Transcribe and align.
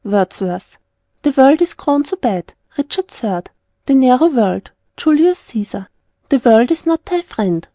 Wordsworth. 0.03 0.79
"The 1.21 1.29
World 1.37 1.61
is 1.61 1.75
grown 1.75 2.05
so 2.05 2.17
bad." 2.17 2.55
Richard 2.75 3.05
III. 3.23 3.51
"The 3.85 3.93
narrow 3.93 4.29
World." 4.29 4.71
Julius 4.97 5.39
Cæsar. 5.43 5.89
"The 6.29 6.39
World 6.39 6.71
is 6.71 6.87
not 6.87 7.05
thy 7.05 7.21
friend." 7.21 7.67